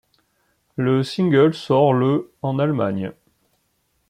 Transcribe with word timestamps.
Le 0.77 1.03
single 1.03 1.53
sort 1.53 1.93
le 1.93 2.31
en 2.41 2.57
Allemagne. 2.57 3.13